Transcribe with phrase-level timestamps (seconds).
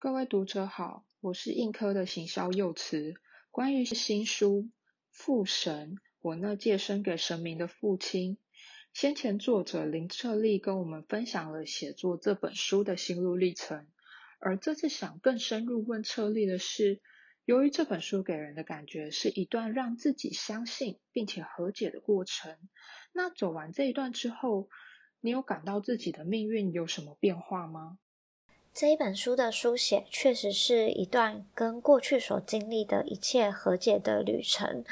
[0.00, 3.14] 各位读者好，我是印科的行销幼慈。
[3.50, 4.62] 关于新书
[5.10, 8.38] 《父神》，我那借生给神明的父亲，
[8.92, 13.88] 先前作者林彻利跟我们分享了写作这本书的心路历程。
[14.38, 17.00] 而这次想更深入问彻利的是，
[17.44, 22.56] 由于这本书给人的感觉是一段让自己相信并且和解的过程，
[23.12, 24.68] 那走完这一段之后，
[25.20, 27.98] 你有感到自己的命运有什么变化吗？
[28.80, 34.84] 这一本书的书写，确实是一段跟过去所经历的一切和解的旅程。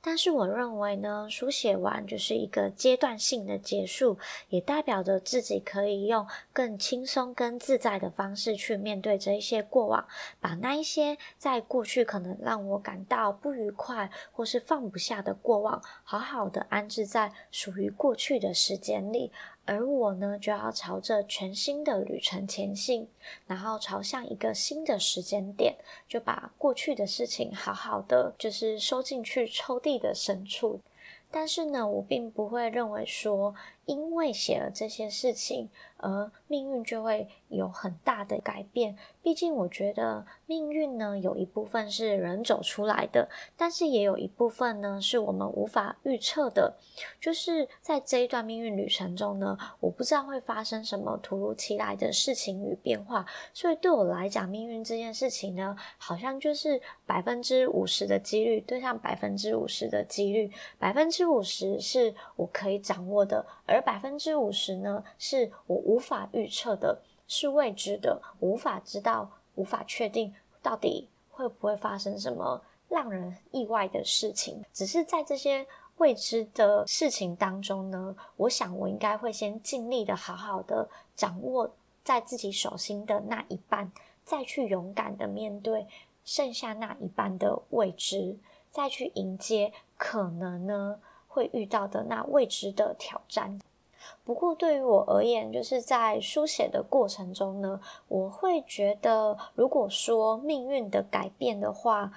[0.00, 4.16] 但是我认为呢，书写完就是一个阶段性的结束，
[4.48, 10.08] 也代表着自己可以用更轻松、跟自在的方式去面对这一些过往，
[10.40, 19.30] 把那一些在过去可能让我感到不愉快或是放不下的过往，好好的安置在属于过去的时间里。
[19.66, 23.08] 而我呢，就要朝着全新的旅程前进，
[23.46, 25.74] 然后朝向一个新的时间点，
[26.06, 30.80] 就把过去的事情好好的就是收进去抽屉的深处。
[31.30, 33.54] 但是呢，我并不会认为说，
[33.86, 38.96] 因为写了这些事情，而命运就会有很大的改变。
[39.22, 46.76] 毕竟，我觉得命运呢，有一部分是人走出来的，但是也有一部分呢，是我们无法预测的。
[47.20, 53.24] 就是在这一段命运旅程中呢，我不知道会发生什么突如其来的事情与变化。
[53.52, 67.02] 所以对我来讲，命运这件事情呢，好像就是百分之五十的几率对上百分之五十的几率，百分之五十是我可以掌握的，而百分之五十呢，是我无法预测的。
[67.26, 74.62] 是未知的，无法知道，无法确定到底会不会发生什么让人意外的事情。
[74.74, 80.86] 只是在这些未知的事情当中呢，我想我应该会先尽力的好好的
[81.16, 83.90] 掌握在自己手心的那一半，
[84.22, 85.86] 再去勇敢的面对
[86.26, 88.36] 剩下那一半的未知，
[88.70, 91.00] 再去迎接可能呢
[91.34, 93.60] 会遇到的那未知的挑战。
[94.22, 102.12] 不过对于我而言，就是在书写的过程中呢，我会觉得，如果说命运的改变的话，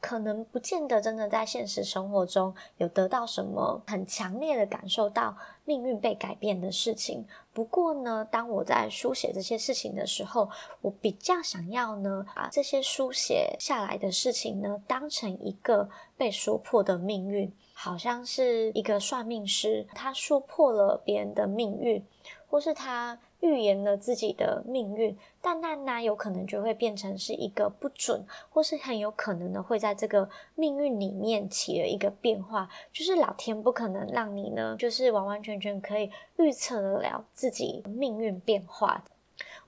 [0.00, 7.26] 可能不见得真的在现实生活中有得到什么很强烈的感受到命运被改变的事情。
[7.52, 10.48] 不过呢，当我在书写这些事情的时候，
[10.80, 17.52] 我比较想要呢，把这些书写下来的事情呢，当成一个被说破的命运。
[17.80, 22.04] 好像是一个算命师，他说破了别人的命运，
[22.50, 32.68] 或是他预言了自己的命运，但那那有可能就会变成是一个不准，或是很有可能的会在这个命运里面起了一个变化。
[32.92, 39.04] 就是老天不可能让你呢，就是完完全全可以预测得了自己命运变化。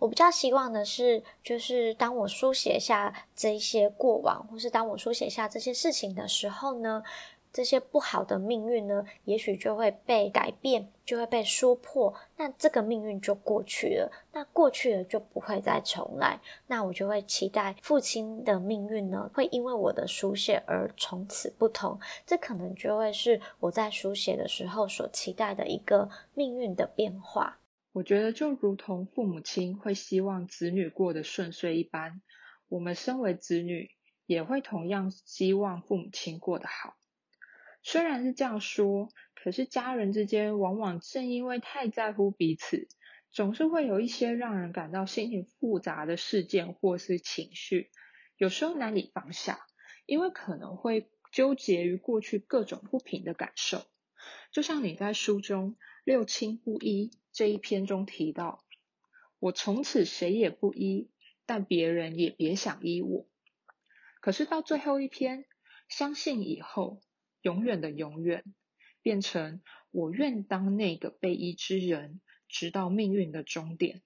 [0.00, 7.04] 我比较希望的是，就是当我书写下这些过往，或是当我书写下这些事情的时候呢。
[7.52, 14.12] 这些不好的命运呢，也许就会被改变，就会被说破，那这个命运就过去了。
[14.32, 16.40] 那过去了就不会再重来。
[16.68, 21.98] 那我就会期待父亲的命运呢，会因为我的书写而从此不同。
[22.24, 27.58] 这可能就会是我在书写的时候所期待的一个命运的变化。
[27.92, 32.22] 我觉得就如同父母亲会希望子女过得顺遂一般，
[32.68, 33.90] 我们身为子女
[34.26, 36.94] 也会同样希望父母亲过得好。
[37.82, 42.88] 虽然是这样说，可是家人之间往往正因为太在乎彼此，
[43.32, 47.90] 总是会有一些让人感到心情复杂的事件或是情绪，
[48.36, 49.66] 有时候难以放下，
[50.04, 53.82] 因为可能会纠结于过去各种不平的感受。
[54.52, 58.62] 就像你在书中“六亲不依”这一篇中提到
[59.40, 61.10] ：“我从此谁也不依，
[61.46, 63.26] 但别人也别想依我。”
[64.20, 65.46] 可是到最后一篇，
[65.88, 67.00] 相信以后。
[67.42, 68.44] 永远的永远，
[69.02, 74.02] 变成我愿当那个被医之人，直到命运的终点。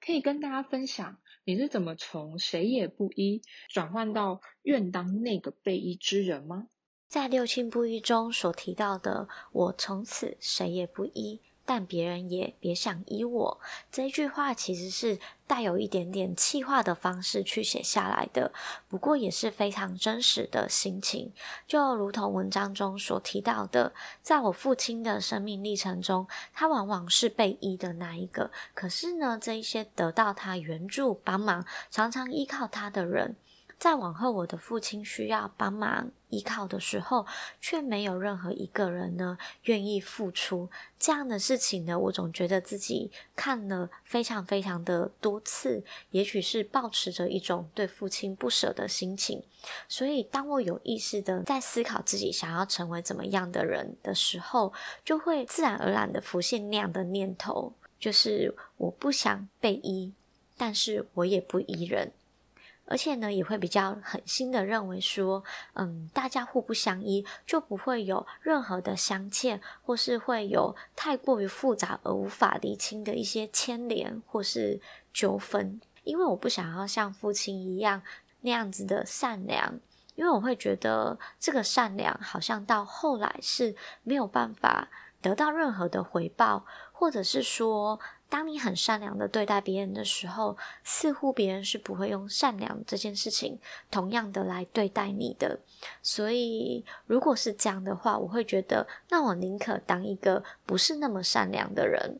[0.00, 6.68] 可以跟大家分享，你是怎么从谁也不医转换到愿当那个被医之人吗？
[7.06, 11.42] 在六亲不医中所提到的，我从此谁也不医。
[11.72, 13.60] 但别人也别想依我，
[13.92, 18.52] 这句话其实是带有一点点气话的方式去写下来的，
[18.88, 21.32] 不过也是非常真实的心情。
[21.68, 28.50] 就如同文章中所提到的，在我父亲的生命历程中，他往往是被依的那一个。
[28.74, 33.36] 可是呢，这一些得到他援助帮忙、常常依靠他的人。
[33.80, 37.26] 在往后我的父亲需要帮忙依靠的时候，
[37.62, 40.68] 却没有任何一个人呢愿意付出
[40.98, 49.42] 这样的事情呢，我总觉得自己看了非常非常的多次，也许是抱持着一种对父亲不舍的心情。
[49.88, 60.12] 所以，当我有意识的在思考自己想要成为怎么样的人的时候，就会自然而然的浮现那样的念头，就是我不想被依，
[60.58, 62.12] 但是我也不依人。
[62.90, 65.44] 而且呢，也会比较狠心的认为说，
[65.74, 74.80] 嗯，大家互不相依，就不会有任何的相欠，或是会有太过于复杂而无法理清的一些牵连或是
[75.14, 75.80] 纠纷。
[76.02, 78.02] 因为我不想要像父亲一样
[78.40, 79.78] 那样子的善良，
[80.16, 84.88] 因为我会觉得这个善良好像到后来是没有办法
[85.22, 88.00] 得到任何的回报，或者是说。
[88.30, 93.58] 当你很善良的对待别人的时候，似乎别人是不会用善良这件事情
[93.90, 95.58] 同样的来对待你的。
[96.00, 102.18] 所以，如果是这样的话，我会觉得，那我宁可当一个不是那么善良的人。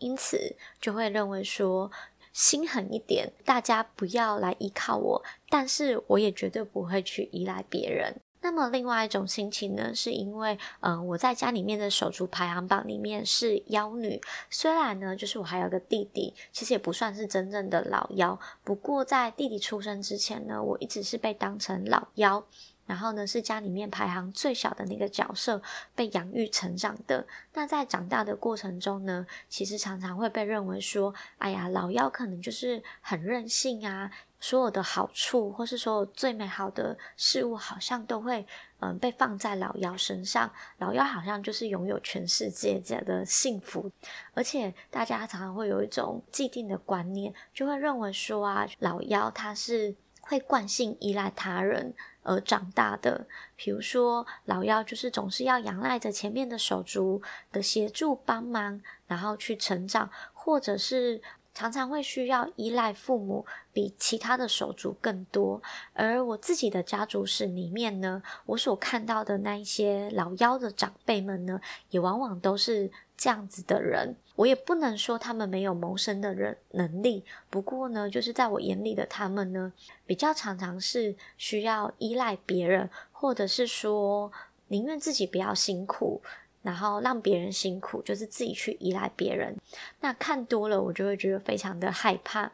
[0.00, 1.90] 因此，就会认为说，
[2.32, 8.16] 心狠一点，大家不要来依靠我，但是我也绝对不会去依赖别人。
[8.44, 14.20] 那么另外一种心情呢，是因为，嗯，我在家里面的手足排行榜里面是妖女，
[14.50, 22.44] 虽然呢，就是我还有个弟弟，其实也不算是真正的老妖，不过在弟弟出生之前呢，我一直是被当成老妖。
[22.86, 25.62] 然后呢，是家里面排行最小的那个角色，
[25.94, 27.26] 被养育成长的。
[27.54, 34.10] 那在长大的过程中呢，其实常常会被认为说，哎呀，老妖可能就是很任性啊，
[34.44, 38.46] 所有的好处或是所有最美好的事物，好像都会
[38.78, 40.52] 嗯被放在老妖身上。
[40.76, 43.90] 老妖好像就是拥有全世界这样的幸福，
[44.34, 51.94] 而且大家常常会有一种既定的观念，就会认为说啊，老妖他是会惯性依赖他人。
[52.26, 57.20] 而长大的，比如说老妖，就是总是要仰赖着前面的手足
[57.52, 61.20] 的协助帮忙，然后去成长，或者是
[61.54, 65.62] 常常会需要依赖父母比其他的手足更多。
[65.92, 71.60] 而我自己的家族史里面呢，我所看到的那一些老幺的长辈们呢，
[71.90, 72.90] 也往往都是。
[73.16, 77.24] 这样子的人，我也不能说他们没有谋生的人能力。
[77.48, 79.72] 不过呢，就是在我眼里的他们呢，
[80.04, 84.32] 比较常常是需要依赖别人，或者是说
[84.66, 86.20] 宁愿自己不要辛苦，
[86.64, 89.56] 然后让别人辛苦，就是自己去依赖别人。
[90.00, 92.50] 那看多了，我就会觉得非常的害怕。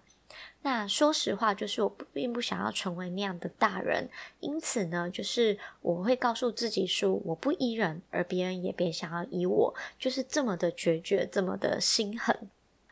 [0.63, 4.11] 那说实话，就是我并不想要成为那样的大人，
[4.41, 12.51] 因此呢，就是我会告诉自己说，我不依人，而别人也别想要依我，就是这么的决绝，这么的心狠。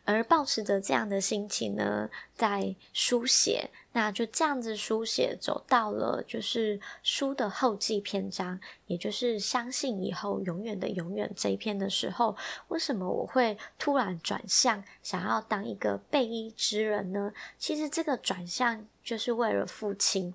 [0.08, 12.34] 而保持着这样的心情呢，在书写，那就这样子书写，走到了就是书的后记篇章，也就是相信以后永远的永远这一篇的时候，
[12.68, 17.30] 为什么我会突然转向想要当一个被医之人呢？
[17.58, 20.34] 其实这个转向就是为了父亲。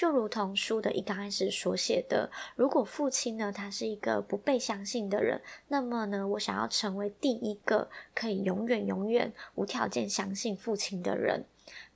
[0.00, 11.44] 就如同书的一刚开始所写的，如果父亲呢，他是一个不被相信的人，那么呢，我想要成为第一个可以永远永远无条件相信父亲的人。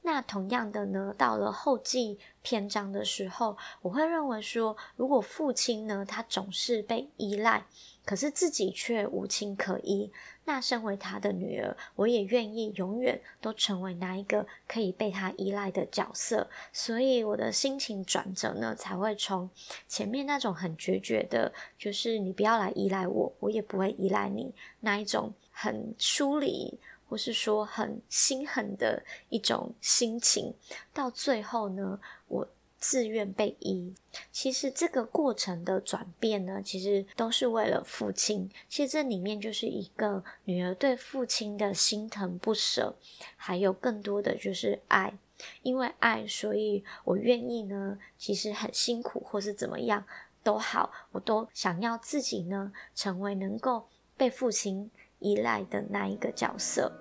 [0.07, 7.65] 那同样的呢，到了后记篇章的时候，我会认为说，如果父亲呢，他总是被依赖，
[8.05, 10.13] 可是自己却无亲可依。
[10.45, 16.51] 那身为他的女儿，我也愿意永远都成为那一个可以被他依赖的角色。
[16.71, 19.49] 所以我的心情转折呢，才会从
[19.89, 30.55] 前面那种很决绝的，就是你不要来依赖我，我也不会依赖你那一种很疏离，或是说很心狠的一种心情，
[30.93, 32.49] 到最后呢，我。
[32.77, 33.95] 自愿被依，
[34.31, 38.47] 其实这个过程的转变呢，其实都是为了父亲。
[38.69, 42.95] 其实这里面就是一个女儿对父亲的心疼不舍，
[43.37, 45.17] 还有更多的就是爱。
[45.63, 50.05] 因为爱，所以我愿意呢，其实很辛苦或是怎么样
[50.43, 54.91] 都好，我都想要自己呢，成为能够被父亲
[55.25, 56.93] 依赖的那一个角色。